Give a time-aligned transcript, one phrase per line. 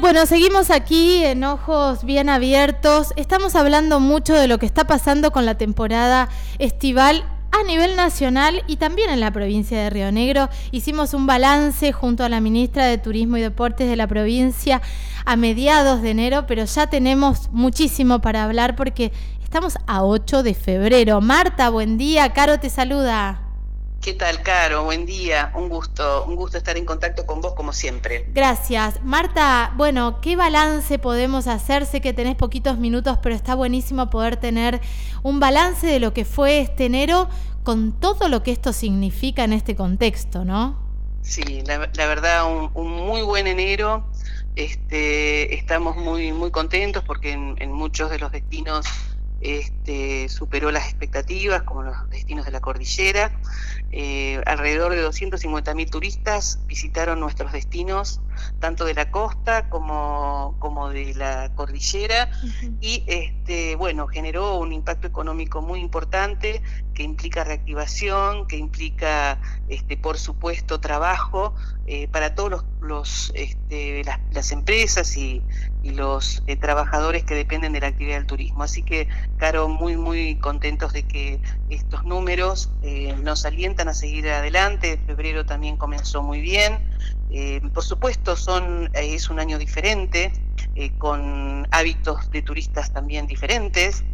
[0.00, 3.12] Bueno, seguimos aquí en ojos bien abiertos.
[3.16, 6.28] Estamos hablando mucho de lo que está pasando con la temporada
[6.60, 10.50] estival a nivel nacional y también en la provincia de Río Negro.
[10.70, 14.80] Hicimos un balance junto a la ministra de Turismo y Deportes de la provincia
[15.24, 19.12] a mediados de enero, pero ya tenemos muchísimo para hablar porque
[19.42, 21.20] estamos a 8 de febrero.
[21.20, 22.32] Marta, buen día.
[22.32, 23.47] Caro te saluda.
[24.00, 24.84] ¿Qué tal, Caro?
[24.84, 25.50] Buen día.
[25.56, 28.26] Un gusto, un gusto estar en contacto con vos como siempre.
[28.32, 29.02] Gracias.
[29.02, 31.84] Marta, bueno, ¿qué balance podemos hacer?
[31.84, 34.80] Sé que tenés poquitos minutos, pero está buenísimo poder tener
[35.24, 37.28] un balance de lo que fue este enero
[37.64, 40.78] con todo lo que esto significa en este contexto, ¿no?
[41.22, 44.06] Sí, la, verdad, un, muy buen enero.
[44.54, 48.86] Este, estamos muy, muy contentos porque en muchos de los destinos
[49.40, 53.32] este, superó las expectativas, como los destinos de la cordillera.
[53.92, 58.20] Eh, alrededor de 250.000 turistas visitaron nuestros destinos,
[58.58, 62.30] tanto de la costa como, como de la cordillera,
[62.80, 66.62] y este, bueno, generó un impacto económico muy importante
[66.94, 71.54] que implica reactivación, que implica, este, por supuesto, trabajo
[71.86, 75.42] eh, para todos los, este, las, empresas y,
[75.84, 78.62] los eh, trabajadores que dependen de la actividad del turismo.
[78.62, 79.08] Así que,
[79.38, 85.00] Caro, muy, muy contentos de que estos números eh, nos alientan a seguir adelante.
[85.06, 86.78] Febrero también comenzó muy bien.
[87.30, 90.32] Eh, por supuesto, son, eh, es un año diferente,
[90.74, 94.04] eh, con hábitos de turistas también diferentes.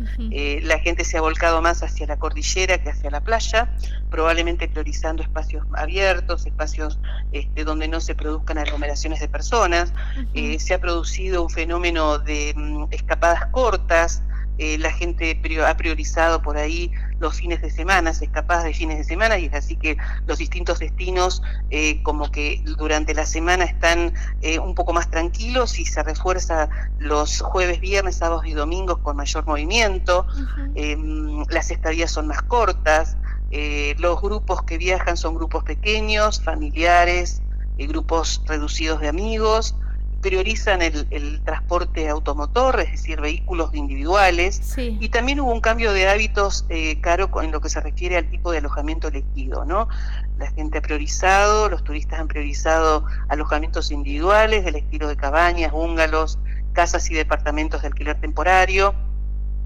[0.62, 3.70] la gente se ha volcado más hacia la cordillera que hacia la playa,
[4.10, 6.98] probablemente priorizando espacios abiertos, espacios
[7.32, 9.92] este, donde no se produzcan aglomeraciones de personas.
[10.58, 14.22] se ha producido un fenómeno de mm, escapadas cortas,
[14.56, 19.04] eh, la gente ha priorizado por ahí los fines de semana, escapadas de fines de
[19.04, 24.14] semana, y es así que los distintos destinos eh, como que durante la semana están
[24.42, 29.16] eh, un poco más tranquilos y se refuerza los jueves, viernes, sábados y domingos con
[29.16, 30.26] mayor movimiento,
[30.76, 33.16] em, las estadías son más cortas,
[33.98, 37.40] los grupos que viajan son grupos pequeños, familiares,
[37.78, 39.76] grupos reducidos de amigos,
[40.24, 46.64] priorizan el, transporte automotor, es decir, vehículos individuales, y también hubo un cambio de hábitos
[46.70, 49.86] eh, caro en lo que se refiere al tipo de alojamiento elegido, ¿no?
[50.38, 56.38] La gente ha priorizado, los turistas han priorizado alojamientos individuales del estilo de cabañas, búngalos,
[56.72, 58.94] casas y departamentos de alquiler temporario,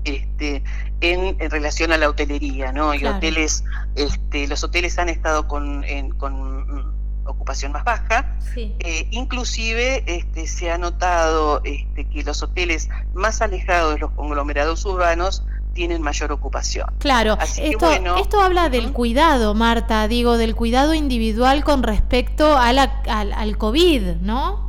[0.02, 0.64] este,
[1.00, 2.94] en, relación a la hotelería, ¿no?
[2.94, 3.62] Y hoteles,
[3.94, 5.84] este, los hoteles han estado con,
[6.18, 6.97] con
[7.28, 8.34] ocupación más baja.
[8.56, 14.84] Eh, inclusive este, se ha notado este, que los hoteles más alejados de los conglomerados
[14.84, 15.44] urbanos
[15.74, 16.88] tienen mayor ocupación.
[16.98, 23.32] Claro, esto, esto habla del cuidado, Marta, digo, del cuidado individual con respecto a al,
[23.32, 24.67] al COVID, ¿no?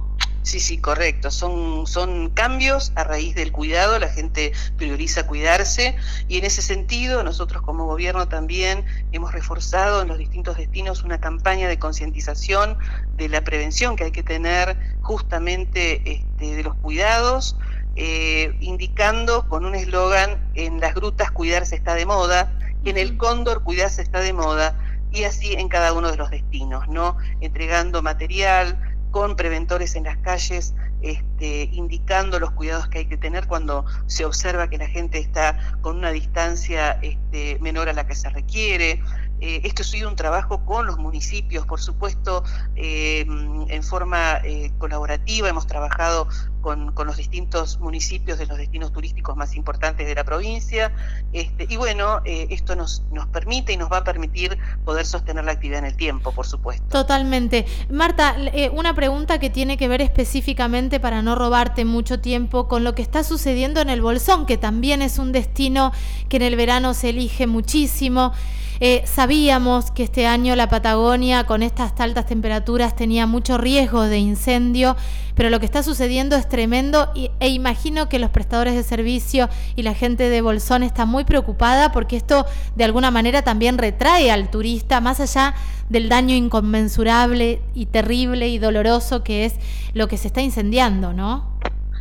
[0.50, 1.30] Sí, sí, correcto.
[1.30, 5.96] Son, son cambios a raíz del cuidado, la gente prioriza cuidarse
[6.28, 11.20] y en ese sentido nosotros como gobierno también hemos reforzado en los distintos destinos una
[11.20, 12.80] campaña de concientización
[13.16, 17.56] de la prevención que hay que tener justamente este, de los cuidados,
[17.96, 22.52] eh, indicando con un eslogan en las grutas cuidarse está de moda,
[22.84, 24.76] en el cóndor cuidarse está de moda
[25.12, 27.18] y así en cada uno de los destinos, ¿no?
[27.40, 33.48] Entregando material, con preventores en las calles, este, indicando los cuidados que hay que tener
[33.48, 38.16] cuando se observa que la gente está con una distancia este, menor a la que
[38.16, 39.02] se requiere.
[39.42, 42.44] Eh, esto ha sido un trabajo con los municipios, por supuesto,
[42.76, 43.26] eh,
[43.70, 45.48] en forma eh, colaborativa.
[45.48, 46.28] Hemos trabajado
[46.62, 50.92] con, los distintos municipios de los destinos turísticos más importantes de la provincia.
[51.34, 55.46] Este, y bueno, eh, esto nos, nos permite y nos va a permitir poder sostener
[55.46, 56.86] la actividad en el tiempo, por supuesto.
[56.90, 57.66] Totalmente.
[57.90, 62.84] Marta, eh, una pregunta que tiene que ver específicamente para no robarte mucho tiempo con
[62.84, 65.92] lo que está sucediendo en el Bolsón, que también es un destino
[66.28, 68.34] que en el verano se elige muchísimo.
[68.82, 74.20] Eh, sabíamos que este año la Patagonia con estas altas temperaturas tenía mucho riesgo de
[74.20, 74.96] incendio,
[75.36, 77.10] pero lo que está sucediendo es tremendo
[77.40, 81.92] e imagino que los prestadores de servicio y la gente de Bolsón está muy preocupada
[81.92, 85.56] porque esto de alguna manera también retrae al turista más allá
[85.90, 89.54] del daño inconmensurable y terrible y doloroso que es
[89.94, 91.59] lo que se está incendiando, ¿no?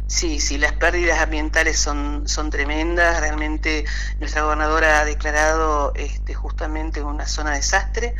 [0.08, 3.20] Sí, sí, las pérdidas ambientales son, son tremendas.
[3.20, 3.84] Realmente
[4.18, 8.14] nuestra gobernadora ha declarado este, justamente una zona de desastre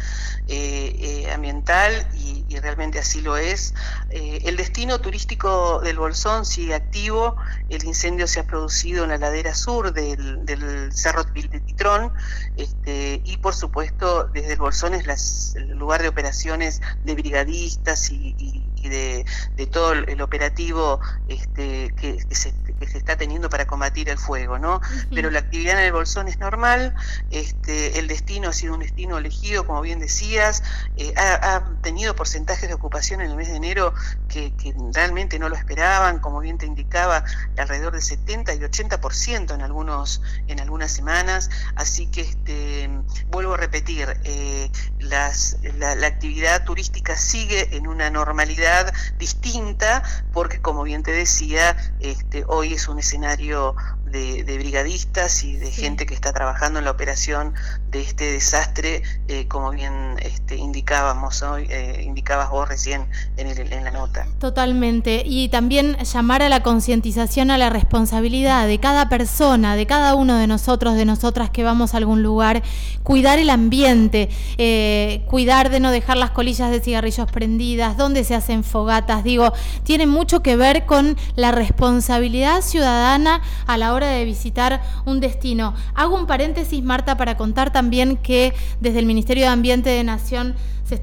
[0.48, 3.72] eh, eh, ambiental y, realmente así lo es.
[4.10, 7.36] Eh, el destino turístico del Bolsón sigue activo.
[7.70, 12.12] El incendio se ha producido en la ladera sur del, Cerro de Titrón
[12.56, 18.67] este, y por supuesto desde el Bolsón es el lugar de operaciones de brigadistas y,
[18.82, 19.24] de,
[19.70, 24.80] todo el operativo este, que, se, está teniendo para combatir el fuego, ¿no?
[25.14, 26.94] Pero la actividad en el Bolsón es normal,
[27.30, 30.62] este, el destino ha sido un destino elegido, como bien decías,
[30.96, 33.92] eh, ha, tenido porcentajes de ocupación en el mes de enero
[34.28, 34.52] que,
[34.94, 37.24] realmente no lo esperaban, como bien te indicaba,
[37.56, 42.90] alrededor del 70 y 80% en algunos en algunas semanas, así que este,
[43.30, 48.77] vuelvo a repetir, eh, las, la, la actividad turística sigue en una normalidad
[49.18, 50.02] distinta,
[50.32, 53.74] porque como bien te decía, este, hoy es un escenario
[54.10, 57.54] de, brigadistas y de gente que está trabajando en la operación
[57.90, 63.90] de este desastre, eh, como bien este, indicábamos hoy, eh, indicabas vos recién en, la
[63.90, 64.26] nota.
[64.38, 65.22] Totalmente.
[65.24, 70.36] Y también llamar a la concientización, a la responsabilidad de cada persona, de cada uno
[70.36, 72.62] de nosotros, de nosotras que vamos a algún lugar,
[73.02, 74.28] cuidar el ambiente,
[74.58, 79.24] eh, cuidar de no dejar las colillas de cigarrillos prendidas, donde se hacen fogatas.
[79.24, 79.52] Digo,
[79.84, 85.74] tiene mucho que ver con la responsabilidad ciudadana a la hora de visitar un destino.
[85.94, 90.56] Hago un paréntesis, Marta, para contar también que desde el Ministerio de Ambiente de Nación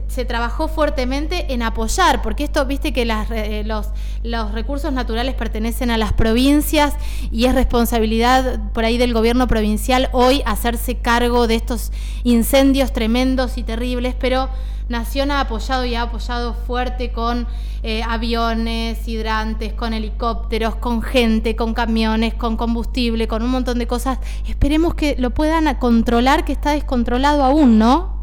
[0.08, 3.88] se, trabajó fuertemente en apoyar, porque esto, viste que eh, los,
[4.24, 6.96] los recursos naturales pertenecen a las provincias
[7.32, 11.92] y es responsabilidad por ahí del gobierno provincial hoy hacerse cargo de estos
[12.24, 14.50] incendios tremendos y terribles, pero
[14.88, 17.48] Nación ha apoyado y ha apoyado fuerte con
[17.84, 23.88] eh, aviones, hidrantes, con helicópteros, con gente, con camiones, con combustible, con un montón de
[23.88, 24.20] cosas.
[24.48, 28.15] Esperemos que lo puedan controlar, que está descontrolado aún, ¿no?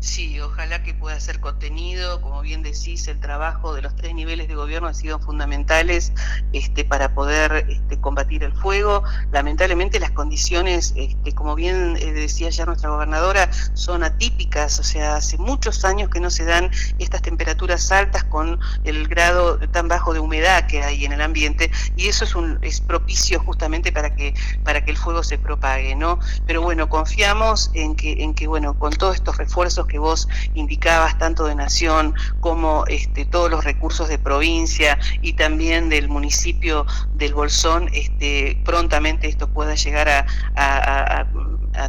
[0.00, 2.20] Sí, ojalá que pueda ser contenido.
[2.20, 6.12] Como bien decís, el trabajo de los tres niveles de gobierno ha sido fundamentales
[6.52, 9.02] este, para poder este, combatir el fuego.
[9.32, 14.78] Lamentablemente las condiciones, este, como bien eh, decía ya nuestra gobernadora, son atípicas.
[14.78, 19.58] O sea, hace muchos años que no se dan estas temperaturas altas con el grado
[19.70, 23.40] tan bajo de humedad que hay en el ambiente y eso es, un, es propicio
[23.40, 26.20] justamente para que, para que el fuego se propague, ¿no?
[26.46, 31.18] Pero bueno, confiamos en que, en que bueno, con todos estos refuerzos que vos indicabas,
[31.18, 37.34] tanto de Nación como este, todos los recursos de provincia y también del municipio del
[37.34, 41.26] Bolsón, este, prontamente esto pueda llegar a,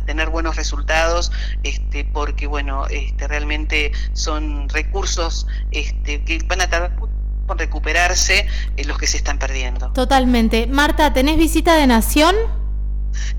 [0.06, 1.32] tener buenos resultados,
[1.64, 8.48] este, porque bueno, este, realmente son recursos este, que van a tardar por recuperarse
[8.78, 9.92] eh, los que se están perdiendo.
[9.94, 10.68] Totalmente.
[10.68, 12.36] Marta, ¿tenés visita de Nación?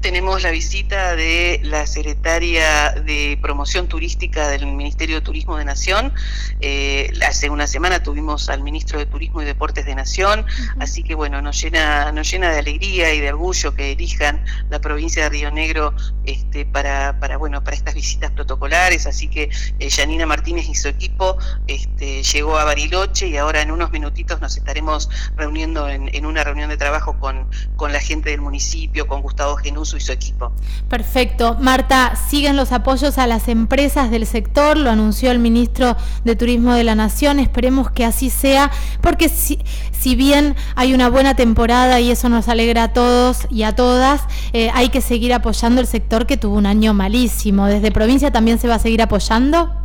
[0.00, 6.12] Tenemos la visita de la secretaria de Promoción Turística del Ministerio de Turismo de Nación.
[6.60, 10.46] Eh, hace una semana tuvimos al ministro de Turismo y Deportes de Nación,
[10.78, 14.80] así que bueno, nos llena, nos llena de alegría y de orgullo que elijan la
[14.80, 15.94] provincia de Río Negro
[16.24, 19.06] este, para, para, bueno, para estas visitas protocolares.
[19.06, 21.36] Así que eh, Janina Martínez y su equipo
[21.66, 26.44] este, llegó a Bariloche y ahora en unos minutitos nos estaremos reuniendo en, en una
[26.44, 30.52] reunión de trabajo con, con la gente del municipio, con Gustavo Y su equipo.
[30.88, 31.56] Perfecto.
[31.60, 36.74] Marta, siguen los apoyos a las empresas del sector, lo anunció el ministro de Turismo
[36.74, 38.70] de la Nación, esperemos que así sea,
[39.00, 39.58] porque si,
[39.92, 44.22] si bien hay una buena temporada y eso nos alegra a todos y a todas,
[44.52, 47.66] eh, hay que seguir apoyando el sector que tuvo un año malísimo.
[47.66, 49.80] ¿Desde provincia también se va a seguir apoyando?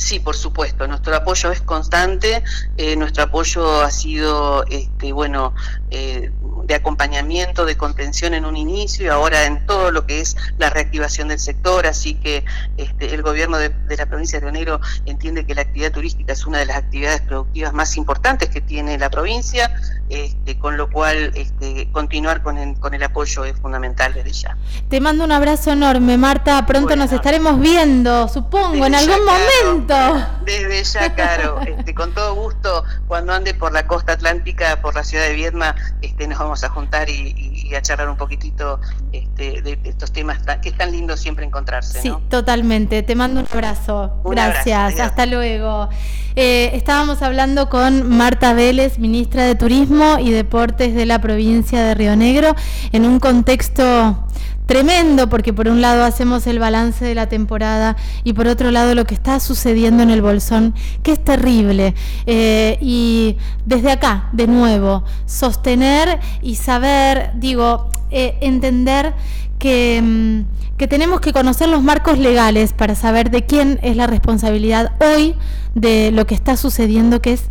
[0.00, 2.42] Sí, por supuesto, nuestro apoyo es constante,
[2.78, 5.52] eh, nuestro apoyo ha sido, este, bueno,
[5.90, 6.30] eh,
[6.64, 10.70] de acompañamiento, de contención en un inicio y ahora en todo lo que es la
[10.70, 12.44] reactivación del sector, así que
[12.76, 16.46] este, el gobierno de, la provincia de Río Negro entiende que la actividad turística es
[16.46, 19.74] una de las actividades productivas más importantes que tiene la provincia,
[20.08, 24.56] este, con lo cual este, continuar con el, con el apoyo es fundamental desde ya.
[24.88, 30.26] Te mando un abrazo enorme, Marta, pronto nos estaremos viendo, supongo, en algún momento.
[30.44, 35.04] Desde ya, Caro, este, con todo gusto, cuando ande por la costa atlántica, por la
[35.04, 38.80] ciudad de Viedma, este, nos vamos a juntar y, a charlar un poquitito
[39.12, 42.00] este, de, estos temas que es tan lindo siempre encontrarse.
[42.02, 43.04] Sí, totalmente.
[43.04, 44.20] Te mando un abrazo.
[44.24, 44.98] Gracias.
[44.98, 45.88] Hasta luego.
[46.36, 51.94] Eh, estábamos hablando con Marta Vélez, ministra de Turismo y Deportes de la provincia de
[51.94, 52.54] Río Negro,
[52.92, 54.26] en un contexto
[54.70, 58.94] tremendo porque por un lado hacemos el balance de la temporada y por otro lado
[58.94, 61.96] lo que está sucediendo en el Bolsón, que es terrible.
[62.26, 63.36] Eh, y
[63.66, 69.12] desde acá, de nuevo, sostener y saber, digo, eh, entender
[69.58, 74.06] que, mm, que, tenemos que conocer los marcos legales para saber de quién es la
[74.06, 75.34] responsabilidad hoy
[75.74, 77.42] de lo que está sucediendo, que es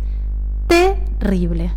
[0.68, 1.70] terrible.